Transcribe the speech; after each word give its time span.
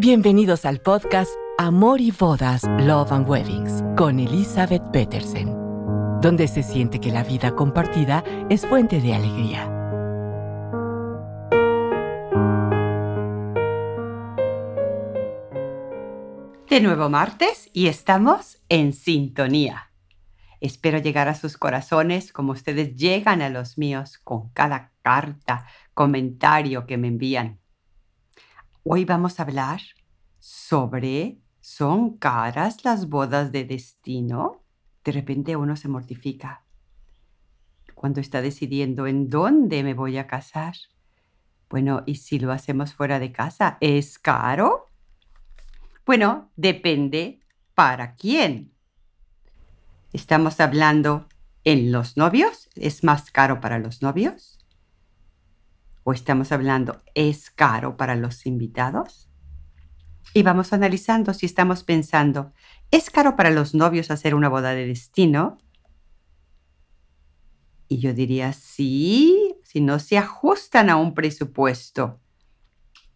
Bienvenidos 0.00 0.64
al 0.64 0.80
podcast 0.80 1.32
Amor 1.58 2.00
y 2.00 2.12
Bodas, 2.12 2.62
Love 2.78 3.10
and 3.10 3.28
Weddings 3.28 3.82
con 3.96 4.20
Elizabeth 4.20 4.92
Petersen, 4.92 5.48
donde 6.20 6.46
se 6.46 6.62
siente 6.62 7.00
que 7.00 7.10
la 7.10 7.24
vida 7.24 7.56
compartida 7.56 8.22
es 8.48 8.64
fuente 8.64 9.00
de 9.00 9.14
alegría. 9.14 9.64
De 16.70 16.80
nuevo 16.80 17.08
martes 17.08 17.68
y 17.72 17.88
estamos 17.88 18.62
en 18.68 18.92
sintonía. 18.92 19.90
Espero 20.60 20.98
llegar 20.98 21.26
a 21.26 21.34
sus 21.34 21.56
corazones 21.56 22.32
como 22.32 22.52
ustedes 22.52 22.94
llegan 22.94 23.42
a 23.42 23.48
los 23.48 23.78
míos 23.78 24.18
con 24.22 24.50
cada 24.50 24.92
carta, 25.02 25.66
comentario 25.92 26.86
que 26.86 26.98
me 26.98 27.08
envían. 27.08 27.58
Hoy 28.84 29.04
vamos 29.04 29.38
a 29.38 29.42
hablar 29.42 29.80
sobre 30.38 31.38
¿son 31.60 32.16
caras 32.16 32.84
las 32.84 33.08
bodas 33.08 33.50
de 33.50 33.64
destino? 33.64 34.62
De 35.04 35.12
repente 35.12 35.56
uno 35.56 35.76
se 35.76 35.88
mortifica 35.88 36.64
cuando 37.94 38.20
está 38.20 38.40
decidiendo 38.40 39.08
en 39.08 39.28
dónde 39.28 39.82
me 39.82 39.94
voy 39.94 40.16
a 40.18 40.28
casar. 40.28 40.74
Bueno, 41.68 42.04
¿y 42.06 42.14
si 42.14 42.38
lo 42.38 42.52
hacemos 42.52 42.94
fuera 42.94 43.18
de 43.18 43.32
casa? 43.32 43.76
¿Es 43.80 44.18
caro? 44.18 44.86
Bueno, 46.06 46.50
depende 46.56 47.40
para 47.74 48.14
quién. 48.14 48.72
Estamos 50.12 50.60
hablando 50.60 51.26
en 51.64 51.90
los 51.90 52.16
novios. 52.16 52.70
¿Es 52.76 53.02
más 53.02 53.30
caro 53.32 53.60
para 53.60 53.78
los 53.80 54.00
novios? 54.00 54.57
O 56.08 56.14
estamos 56.14 56.52
hablando 56.52 57.02
es 57.14 57.50
caro 57.50 57.98
para 57.98 58.16
los 58.16 58.46
invitados? 58.46 59.28
Y 60.32 60.42
vamos 60.42 60.72
analizando 60.72 61.34
si 61.34 61.44
estamos 61.44 61.84
pensando, 61.84 62.54
¿es 62.90 63.10
caro 63.10 63.36
para 63.36 63.50
los 63.50 63.74
novios 63.74 64.10
hacer 64.10 64.34
una 64.34 64.48
boda 64.48 64.70
de 64.70 64.86
destino? 64.86 65.58
Y 67.88 67.98
yo 67.98 68.14
diría, 68.14 68.54
sí, 68.54 69.56
si 69.62 69.82
no 69.82 69.98
se 69.98 70.16
ajustan 70.16 70.88
a 70.88 70.96
un 70.96 71.12
presupuesto, 71.12 72.18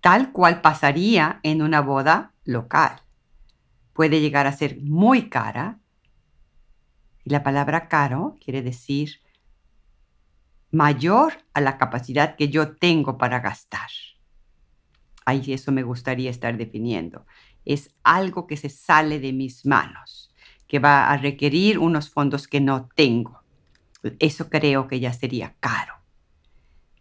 tal 0.02 0.30
cual 0.30 0.61
pasaría 0.61 1.41
en 1.42 1.62
una 1.62 1.80
boda 1.80 2.34
local. 2.45 3.00
Puede 3.95 4.20
llegar 4.20 4.47
a 4.47 4.52
ser 4.52 4.83
muy 4.83 5.30
cara. 5.30 5.80
Y 7.24 7.30
la 7.30 7.42
palabra 7.42 7.89
caro 7.89 8.36
quiere 8.45 8.61
decir 8.61 9.22
mayor 10.73 11.34
a 11.53 11.61
la 11.61 11.77
capacidad 11.77 12.34
que 12.34 12.48
yo 12.48 12.73
tengo 12.77 13.19
para 13.19 13.41
gastar. 13.41 13.91
Ahí 15.25 15.53
eso 15.53 15.70
me 15.70 15.83
gustaría 15.83 16.31
estar 16.31 16.56
definiendo. 16.56 17.27
Es 17.64 17.95
algo 18.03 18.47
que 18.47 18.56
se 18.56 18.70
sale 18.70 19.20
de 19.20 19.33
mis 19.33 19.64
manos, 19.67 20.34
que 20.67 20.79
va 20.79 21.11
a 21.11 21.17
requerir 21.17 21.79
unos 21.79 22.11
fondos 22.11 22.48
que 22.48 22.61
no 22.61 22.89
tengo. 22.97 23.42
Eso 24.19 24.48
creo 24.48 24.89
que 24.89 24.98
ya 24.98 25.12
sería 25.12 25.55
caro. 25.61 25.95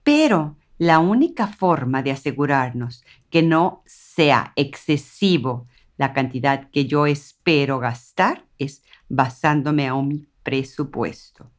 Pero 0.03 0.57
la 0.77 0.99
única 0.99 1.47
forma 1.47 2.03
de 2.03 2.11
asegurarnos 2.11 3.03
que 3.29 3.41
no 3.41 3.81
sea 3.85 4.51
excesivo 4.55 5.67
la 5.97 6.13
cantidad 6.13 6.69
que 6.71 6.85
yo 6.85 7.05
espero 7.05 7.79
gastar 7.79 8.45
es 8.57 8.83
basándome 9.07 9.87
a 9.87 9.93
un 9.93 10.27
presupuesto 10.43 11.51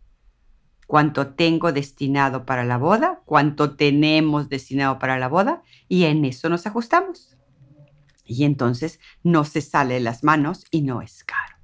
cuánto 0.93 1.29
tengo 1.29 1.73
destinado 1.73 2.45
para 2.45 2.65
la 2.65 2.77
boda, 2.77 3.23
cuánto 3.25 3.77
tenemos 3.77 4.51
destinado 4.51 4.99
para 4.99 5.19
la 5.19 5.27
boda 5.27 5.63
y 5.89 6.05
en 6.05 6.23
eso 6.27 6.51
nos 6.51 6.67
ajustamos. 6.67 7.35
Y 8.27 8.45
entonces 8.45 9.01
no 9.23 9.47
se 9.47 9.63
sale 9.63 9.95
de 9.95 10.01
las 10.01 10.23
manos 10.23 10.67
y 10.71 10.83
no 10.83 11.01
es 11.01 11.25
caro. 11.25 11.57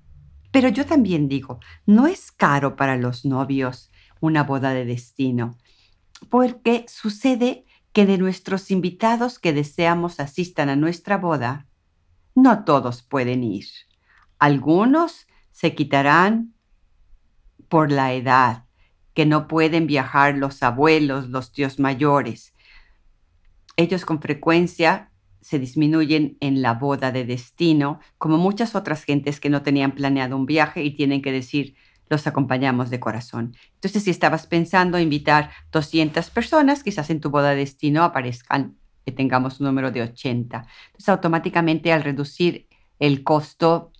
Pero 0.51 0.71
yo 0.71 0.87
también 0.87 1.28
digo, 1.28 1.61
no 1.84 2.06
es 2.06 2.33
caro 2.33 2.75
para 2.75 2.97
los 2.97 3.27
novios 3.27 3.91
una 4.21 4.44
boda 4.44 4.71
de 4.71 4.87
destino, 4.87 5.59
porque 6.31 6.87
sucede 6.89 7.66
que 7.93 8.06
de 8.06 8.16
nuestros 8.16 8.71
invitados 8.71 9.39
que 9.39 9.53
deseamos 9.53 10.21
asistan 10.21 10.71
a 10.71 10.77
nuestra 10.77 11.19
boda, 11.19 11.66
no 12.34 12.65
todos 12.65 13.03
pueden 13.03 13.45
ir. 13.45 13.66
Algunos 14.39 15.27
se 15.53 15.75
quitarán 15.75 16.55
por 17.69 17.93
la 17.93 18.15
edad, 18.15 18.68
que 19.19 19.27
no 19.27 19.49
pueden 19.49 19.89
viajar 19.89 20.37
los 20.37 20.62
abuelos, 20.62 21.29
los 21.29 21.51
tíos 21.51 21.81
mayores. 21.81 22.55
Ellos 23.77 24.05
con 24.05 24.23
frecuencia 24.23 25.11
se 25.41 25.59
disminuyen 25.59 26.39
en 26.39 26.62
la 26.62 26.75
boda 26.75 27.11
de 27.11 27.25
destino, 27.25 27.99
como 28.17 28.39
muchas 28.39 28.77
otras 28.77 29.03
gentes 29.03 29.41
que 29.41 29.51
no 29.51 29.62
tenían 29.62 29.97
planeado 29.97 30.37
un 30.37 30.47
viaje 30.47 30.84
y 30.84 30.93
tienen 30.93 31.21
que 31.21 31.33
decir, 31.33 31.75
los 32.09 32.28
acompañamos 32.28 32.91
de 32.91 33.01
corazón. 33.01 33.57
Entonces, 33.75 34.05
si 34.05 34.11
estabas 34.11 34.47
pensando 34.47 35.01
invitar 35.01 35.51
200 35.73 36.31
personas, 36.31 36.84
quizás 36.84 37.11
en 37.11 37.21
tu 37.21 37.28
boda 37.31 37.51
de 37.51 37.57
destino 37.57 38.05
aparezcan 38.05 38.77
que 39.05 39.11
tengamos 39.11 39.59
un 39.59 39.67
número 39.67 39.91
de 39.91 40.03
80. 40.03 40.65
Entonces, 40.87 41.09
automáticamente 41.09 41.93
al 41.93 42.05
reducir 42.05 42.69
el 43.01 43.25
costo 43.25 43.91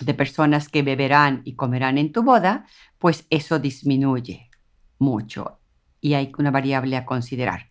de 0.00 0.14
personas 0.14 0.70
que 0.70 0.82
beberán 0.82 1.42
y 1.44 1.52
comerán 1.52 1.98
en 1.98 2.12
tu 2.12 2.22
boda, 2.22 2.64
pues 2.98 3.26
eso 3.28 3.58
disminuye 3.58 4.48
mucho 4.98 5.58
y 6.00 6.14
hay 6.14 6.32
una 6.38 6.50
variable 6.50 6.96
a 6.96 7.06
considerar. 7.06 7.70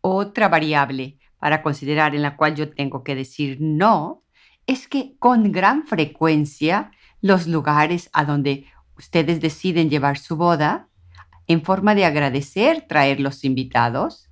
Otra 0.00 0.48
variable 0.48 1.18
para 1.38 1.62
considerar 1.62 2.14
en 2.14 2.22
la 2.22 2.36
cual 2.36 2.54
yo 2.54 2.70
tengo 2.70 3.04
que 3.04 3.14
decir 3.14 3.58
no 3.60 4.22
es 4.66 4.88
que 4.88 5.16
con 5.18 5.50
gran 5.52 5.86
frecuencia 5.86 6.90
los 7.20 7.46
lugares 7.46 8.10
a 8.12 8.24
donde 8.24 8.66
ustedes 8.96 9.40
deciden 9.40 9.88
llevar 9.90 10.18
su 10.18 10.36
boda, 10.36 10.88
en 11.46 11.62
forma 11.62 11.94
de 11.94 12.04
agradecer 12.04 12.86
traer 12.86 13.20
los 13.20 13.44
invitados, 13.44 14.28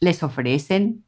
les 0.00 0.22
ofrecen 0.22 1.04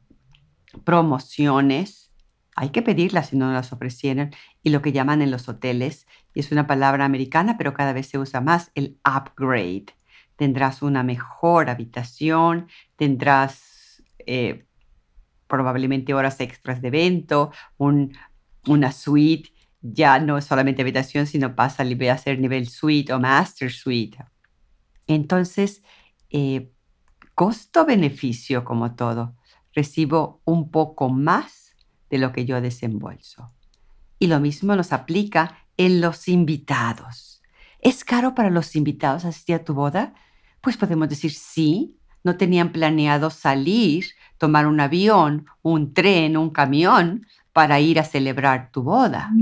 promociones 0.84 2.11
hay 2.54 2.70
que 2.70 2.82
pedirlas 2.82 3.28
si 3.28 3.36
no 3.36 3.52
las 3.52 3.72
ofrecieran. 3.72 4.32
Y 4.62 4.70
lo 4.70 4.82
que 4.82 4.92
llaman 4.92 5.22
en 5.22 5.30
los 5.30 5.48
hoteles, 5.48 6.06
y 6.34 6.40
es 6.40 6.52
una 6.52 6.66
palabra 6.66 7.04
americana, 7.04 7.56
pero 7.58 7.74
cada 7.74 7.92
vez 7.92 8.08
se 8.08 8.18
usa 8.18 8.40
más, 8.40 8.70
el 8.74 8.98
upgrade. 9.06 9.86
Tendrás 10.36 10.82
una 10.82 11.02
mejor 11.02 11.70
habitación, 11.70 12.68
tendrás 12.96 14.02
eh, 14.26 14.66
probablemente 15.46 16.14
horas 16.14 16.40
extras 16.40 16.80
de 16.80 16.88
evento, 16.88 17.52
una 17.78 18.92
suite, 18.92 19.50
ya 19.82 20.18
no 20.18 20.40
solamente 20.40 20.82
habitación, 20.82 21.26
sino 21.26 21.54
pasa 21.54 21.82
a 21.82 22.18
ser 22.18 22.38
nivel 22.38 22.68
suite 22.68 23.12
o 23.12 23.18
master 23.18 23.70
suite. 23.70 24.18
Entonces, 25.06 25.82
eh, 26.30 26.72
costo-beneficio 27.34 28.64
como 28.64 28.94
todo. 28.94 29.36
Recibo 29.74 30.40
un 30.44 30.70
poco 30.70 31.08
más 31.08 31.61
de 32.12 32.18
lo 32.18 32.30
que 32.30 32.44
yo 32.44 32.60
desembolso. 32.60 33.50
Y 34.18 34.26
lo 34.26 34.38
mismo 34.38 34.76
nos 34.76 34.92
aplica 34.92 35.56
en 35.78 36.02
los 36.02 36.28
invitados. 36.28 37.40
¿Es 37.80 38.04
caro 38.04 38.34
para 38.34 38.50
los 38.50 38.76
invitados 38.76 39.24
asistir 39.24 39.56
a 39.56 39.64
tu 39.64 39.72
boda? 39.72 40.12
Pues 40.60 40.76
podemos 40.76 41.08
decir 41.08 41.32
sí, 41.32 41.96
no 42.22 42.36
tenían 42.36 42.70
planeado 42.70 43.30
salir, 43.30 44.04
tomar 44.36 44.66
un 44.66 44.78
avión, 44.78 45.46
un 45.62 45.94
tren, 45.94 46.36
un 46.36 46.50
camión 46.50 47.26
para 47.54 47.80
ir 47.80 47.98
a 47.98 48.04
celebrar 48.04 48.70
tu 48.72 48.82
boda. 48.82 49.32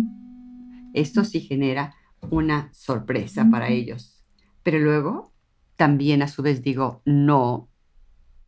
Esto 0.94 1.24
sí 1.24 1.40
genera 1.40 1.96
una 2.30 2.72
sorpresa 2.72 3.44
para 3.50 3.68
ellos. 3.68 4.22
Pero 4.62 4.78
luego 4.78 5.32
también 5.74 6.22
a 6.22 6.28
su 6.28 6.42
vez 6.42 6.62
digo, 6.62 7.02
no, 7.04 7.68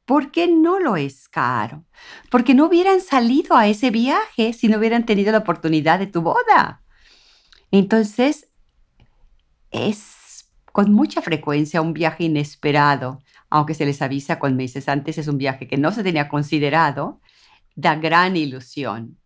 ¿Por 0.05 0.31
qué 0.31 0.49
no 0.49 0.81
lo 0.81 0.97
es 0.97 1.29
caro? 1.29 1.85
Porque 2.31 2.55
no 2.55 2.67
hubieran 2.67 3.01
salido 3.01 3.57
a 3.57 3.69
ese 3.69 3.91
viaje 3.91 4.53
si 4.53 4.69
no 4.69 4.79
hubieran 4.79 5.07
tenido 5.07 5.33
la 5.33 5.39
oportunidad 5.39 5.99
de 5.99 6.07
tu 6.07 6.23
boda. 6.23 6.83
Entonces, 7.71 8.49
es 9.71 10.51
con 10.73 10.93
mucha 10.93 11.23
frecuencia 11.23 11.83
un 11.83 11.93
viaje 11.93 12.25
inesperado, 12.25 13.21
aunque 13.51 13.75
se 13.75 13.85
les 13.85 14.01
avisa 14.01 14.39
con 14.39 14.57
meses 14.57 14.89
antes, 14.89 15.19
es 15.19 15.29
un 15.29 15.39
viaje 15.39 15.69
que 15.69 15.77
no 15.77 15.93
se 15.93 16.03
tenía 16.03 16.29
considerado, 16.29 17.21
da 17.75 17.95
gran 17.97 18.37
ilusión. 18.37 19.19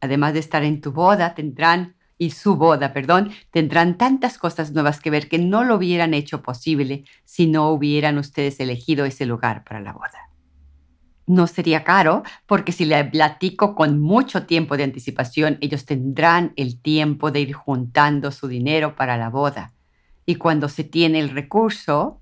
Además 0.00 0.32
de 0.32 0.40
estar 0.40 0.64
en 0.64 0.80
tu 0.80 0.92
boda, 0.92 1.34
tendrán, 1.34 1.96
y 2.24 2.30
su 2.30 2.56
boda, 2.56 2.92
perdón, 2.92 3.30
tendrán 3.50 3.96
tantas 3.96 4.38
cosas 4.38 4.72
nuevas 4.72 5.00
que 5.00 5.10
ver 5.10 5.28
que 5.28 5.38
no 5.38 5.64
lo 5.64 5.76
hubieran 5.76 6.14
hecho 6.14 6.42
posible 6.42 7.04
si 7.24 7.46
no 7.46 7.70
hubieran 7.70 8.18
ustedes 8.18 8.58
elegido 8.60 9.04
ese 9.04 9.26
lugar 9.26 9.64
para 9.64 9.80
la 9.80 9.92
boda 9.92 10.24
no 11.26 11.46
sería 11.46 11.84
caro 11.84 12.22
porque 12.46 12.72
si 12.72 12.84
le 12.84 13.02
platico 13.04 13.74
con 13.74 14.00
mucho 14.00 14.46
tiempo 14.46 14.76
de 14.76 14.84
anticipación, 14.84 15.58
ellos 15.60 15.86
tendrán 15.86 16.52
el 16.56 16.80
tiempo 16.80 17.30
de 17.30 17.40
ir 17.40 17.52
juntando 17.52 18.30
su 18.30 18.48
dinero 18.48 18.94
para 18.94 19.16
la 19.16 19.30
boda. 19.30 19.72
Y 20.26 20.36
cuando 20.36 20.68
se 20.68 20.84
tiene 20.84 21.20
el 21.20 21.30
recurso 21.30 22.20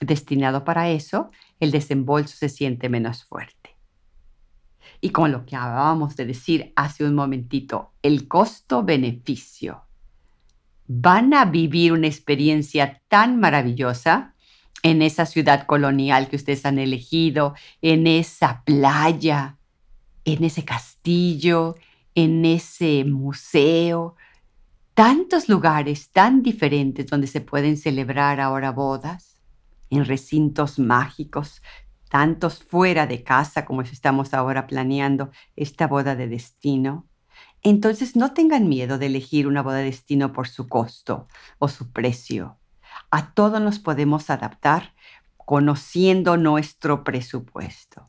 destinado 0.00 0.64
para 0.64 0.88
eso, 0.90 1.30
el 1.58 1.70
desembolso 1.70 2.36
se 2.36 2.48
siente 2.48 2.88
menos 2.88 3.24
fuerte. 3.24 3.59
Y 5.00 5.10
con 5.10 5.32
lo 5.32 5.46
que 5.46 5.56
acabamos 5.56 6.16
de 6.16 6.26
decir 6.26 6.72
hace 6.76 7.04
un 7.04 7.14
momentito, 7.14 7.92
el 8.02 8.28
costo-beneficio. 8.28 9.82
Van 10.86 11.32
a 11.34 11.44
vivir 11.44 11.92
una 11.92 12.06
experiencia 12.06 13.00
tan 13.08 13.38
maravillosa 13.40 14.34
en 14.82 15.02
esa 15.02 15.26
ciudad 15.26 15.66
colonial 15.66 16.28
que 16.28 16.36
ustedes 16.36 16.64
han 16.66 16.78
elegido, 16.78 17.54
en 17.82 18.06
esa 18.06 18.62
playa, 18.64 19.58
en 20.24 20.44
ese 20.44 20.64
castillo, 20.64 21.76
en 22.14 22.44
ese 22.44 23.04
museo, 23.04 24.16
tantos 24.94 25.48
lugares 25.48 26.10
tan 26.10 26.42
diferentes 26.42 27.06
donde 27.06 27.26
se 27.26 27.40
pueden 27.40 27.76
celebrar 27.76 28.40
ahora 28.40 28.72
bodas, 28.72 29.40
en 29.90 30.04
recintos 30.04 30.78
mágicos, 30.78 31.62
tantos 32.10 32.62
fuera 32.64 33.06
de 33.06 33.22
casa 33.22 33.64
como 33.64 33.82
estamos 33.82 34.34
ahora 34.34 34.66
planeando 34.66 35.30
esta 35.56 35.86
boda 35.86 36.16
de 36.16 36.26
destino. 36.28 37.06
Entonces 37.62 38.16
no 38.16 38.34
tengan 38.34 38.68
miedo 38.68 38.98
de 38.98 39.06
elegir 39.06 39.46
una 39.46 39.62
boda 39.62 39.78
de 39.78 39.84
destino 39.84 40.32
por 40.32 40.48
su 40.48 40.68
costo 40.68 41.28
o 41.58 41.68
su 41.68 41.92
precio. 41.92 42.58
A 43.10 43.32
todo 43.32 43.60
nos 43.60 43.78
podemos 43.78 44.28
adaptar 44.28 44.94
conociendo 45.36 46.36
nuestro 46.36 47.04
presupuesto. 47.04 48.08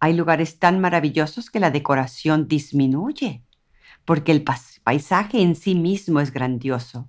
Hay 0.00 0.14
lugares 0.14 0.58
tan 0.58 0.78
maravillosos 0.78 1.50
que 1.50 1.60
la 1.60 1.70
decoración 1.70 2.46
disminuye, 2.46 3.42
porque 4.04 4.32
el 4.32 4.44
paisaje 4.84 5.40
en 5.40 5.56
sí 5.56 5.74
mismo 5.74 6.20
es 6.20 6.30
grandioso. 6.30 7.08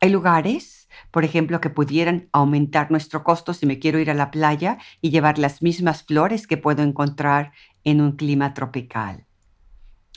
Hay 0.00 0.10
lugares, 0.10 0.77
por 1.10 1.24
ejemplo, 1.24 1.60
que 1.60 1.70
pudieran 1.70 2.28
aumentar 2.32 2.90
nuestro 2.90 3.24
costo 3.24 3.54
si 3.54 3.66
me 3.66 3.78
quiero 3.78 3.98
ir 3.98 4.10
a 4.10 4.14
la 4.14 4.30
playa 4.30 4.78
y 5.00 5.10
llevar 5.10 5.38
las 5.38 5.62
mismas 5.62 6.02
flores 6.02 6.46
que 6.46 6.56
puedo 6.56 6.82
encontrar 6.82 7.52
en 7.84 8.00
un 8.00 8.12
clima 8.12 8.54
tropical. 8.54 9.26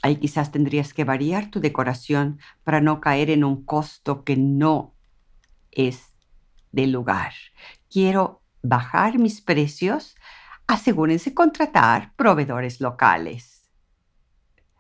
Ahí 0.02 0.16
quizás 0.16 0.52
tendrías 0.52 0.94
que 0.94 1.04
variar 1.04 1.52
tu 1.52 1.60
decoración 1.60 2.40
para 2.64 2.82
no 2.82 3.02
caer 3.02 3.30
en 3.30 3.44
un 3.44 3.64
costo 3.64 4.24
que 4.24 4.36
no 4.36 4.96
es 5.72 6.14
del 6.72 6.92
lugar. 6.92 7.34
Quiero 7.90 8.42
bajar 8.64 9.20
mis 9.20 9.42
precios 9.42 10.16
asegúrense 10.72 11.34
contratar 11.34 12.14
proveedores 12.16 12.80
locales. 12.80 13.70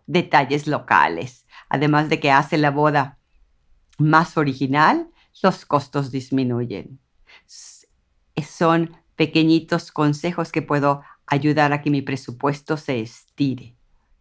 Detalles 0.07 0.65
locales. 0.67 1.45
Además 1.69 2.09
de 2.09 2.19
que 2.19 2.31
hace 2.31 2.57
la 2.57 2.71
boda 2.71 3.19
más 3.97 4.37
original, 4.37 5.09
los 5.41 5.65
costos 5.65 6.11
disminuyen. 6.11 6.99
Son 7.45 8.97
pequeñitos 9.15 9.91
consejos 9.91 10.51
que 10.51 10.61
puedo 10.61 11.03
ayudar 11.27 11.73
a 11.73 11.81
que 11.81 11.89
mi 11.89 12.01
presupuesto 12.01 12.77
se 12.77 12.99
estire. 12.99 13.75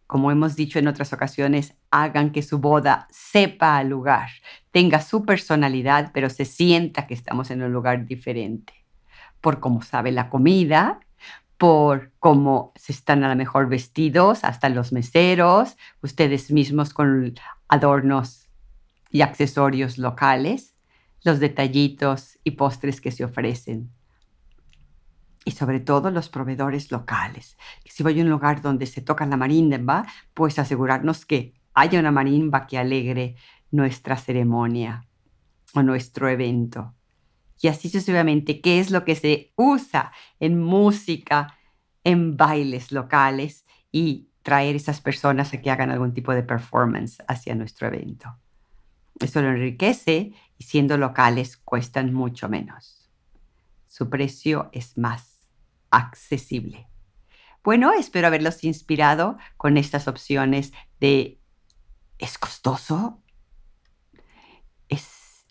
Como 0.07 0.29
hemos 0.29 0.55
dicho 0.55 0.77
en 0.77 0.87
otras 0.87 1.13
ocasiones, 1.13 1.73
hagan 1.89 2.31
que 2.31 2.43
su 2.43 2.59
boda 2.59 3.07
sepa 3.09 3.77
al 3.77 3.89
lugar, 3.89 4.29
tenga 4.71 5.01
su 5.01 5.23
personalidad, 5.23 6.11
pero 6.13 6.29
se 6.29 6.45
sienta 6.45 7.07
que 7.07 7.13
estamos 7.13 7.49
en 7.49 7.63
un 7.63 7.71
lugar 7.71 8.05
diferente. 8.05 8.73
Por 9.39 9.59
cómo 9.59 9.81
sabe 9.81 10.11
la 10.11 10.29
comida, 10.29 10.99
por 11.57 12.11
cómo 12.19 12.73
se 12.75 12.91
están 12.91 13.23
a 13.23 13.29
lo 13.29 13.35
mejor 13.35 13.69
vestidos, 13.69 14.43
hasta 14.43 14.67
los 14.69 14.91
meseros, 14.91 15.77
ustedes 16.01 16.51
mismos 16.51 16.93
con 16.93 17.35
adornos 17.67 18.49
y 19.11 19.21
accesorios 19.21 19.97
locales, 19.97 20.75
los 21.23 21.39
detallitos 21.39 22.39
y 22.43 22.51
postres 22.51 23.01
que 23.01 23.11
se 23.11 23.23
ofrecen. 23.23 23.91
Y 25.43 25.51
sobre 25.51 25.79
todo 25.79 26.11
los 26.11 26.29
proveedores 26.29 26.91
locales. 26.91 27.57
Si 27.85 28.03
voy 28.03 28.19
a 28.19 28.23
un 28.23 28.29
lugar 28.29 28.61
donde 28.61 28.85
se 28.85 29.01
toca 29.01 29.25
la 29.25 29.37
marimba, 29.37 30.05
pues 30.33 30.59
asegurarnos 30.59 31.25
que 31.25 31.53
haya 31.73 31.99
una 31.99 32.11
marimba 32.11 32.67
que 32.67 32.77
alegre 32.77 33.35
nuestra 33.71 34.17
ceremonia 34.17 35.07
o 35.73 35.81
nuestro 35.81 36.29
evento 36.29 36.93
y 37.61 37.67
así 37.67 37.89
sucesivamente, 37.89 38.59
qué 38.59 38.79
es 38.79 38.89
lo 38.89 39.05
que 39.05 39.15
se 39.15 39.53
usa 39.55 40.11
en 40.39 40.59
música, 40.59 41.55
en 42.03 42.35
bailes 42.35 42.91
locales 42.91 43.65
y 43.91 44.29
traer 44.41 44.75
esas 44.75 44.99
personas 44.99 45.53
a 45.53 45.61
que 45.61 45.69
hagan 45.69 45.91
algún 45.91 46.13
tipo 46.13 46.33
de 46.33 46.41
performance 46.41 47.23
hacia 47.27 47.53
nuestro 47.53 47.87
evento. 47.87 48.35
Eso 49.19 49.41
lo 49.41 49.49
enriquece 49.49 50.33
y 50.61 50.63
siendo 50.63 50.95
locales 50.95 51.57
cuestan 51.57 52.13
mucho 52.13 52.47
menos. 52.47 53.09
Su 53.87 54.11
precio 54.11 54.69
es 54.71 54.95
más 54.95 55.47
accesible. 55.89 56.87
Bueno, 57.63 57.91
espero 57.93 58.27
haberlos 58.27 58.63
inspirado 58.63 59.39
con 59.57 59.75
estas 59.75 60.07
opciones 60.07 60.71
de 60.99 61.39
¿es 62.19 62.37
costoso? 62.37 63.23
¿Es 64.87 65.47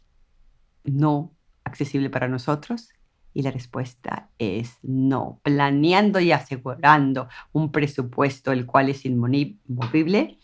no 0.85 1.35
accesible 1.65 2.09
para 2.09 2.29
nosotros? 2.29 2.91
Y 3.35 3.43
la 3.43 3.51
respuesta 3.51 4.31
es 4.39 4.79
no. 4.81 5.41
Planeando 5.43 6.21
y 6.21 6.31
asegurando 6.31 7.29
un 7.51 7.73
presupuesto 7.73 8.53
el 8.53 8.65
cual 8.65 8.91
es 8.91 9.05
inmovible, 9.05 10.39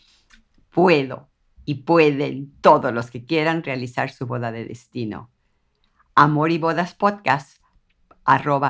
puedo 0.70 1.28
y 1.66 1.82
pueden 1.82 2.54
todos 2.62 2.94
los 2.94 3.10
que 3.10 3.26
quieran 3.26 3.62
realizar 3.62 4.10
su 4.10 4.26
boda 4.26 4.52
de 4.52 4.64
destino. 4.64 5.28
Amor 6.14 6.50
y 6.50 6.56
bodas 6.56 6.94
podcast 6.94 7.58